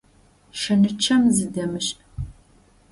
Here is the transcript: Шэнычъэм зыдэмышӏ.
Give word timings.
Шэнычъэм 0.59 1.23
зыдэмышӏ. 1.35 1.95